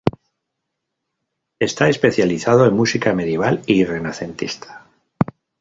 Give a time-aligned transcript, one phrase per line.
[1.59, 4.87] Está especializado en música medieval y renacentista.